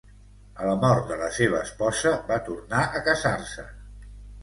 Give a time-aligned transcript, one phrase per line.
[0.63, 3.71] A la mort de la seva esposa, va tornar a casar-se.